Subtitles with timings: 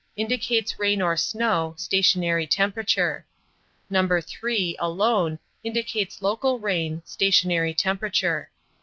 [0.15, 3.23] Indicates rain or snow, stationary temperature.
[3.87, 4.19] No.
[4.19, 8.49] 3, alone, indicates local rain, stationary temperature.